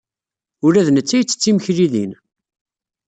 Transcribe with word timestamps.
Ula 0.65 0.87
d 0.87 0.89
netta 0.91 1.15
ittett 1.19 1.49
imekli 1.49 1.87
din. 1.93 2.11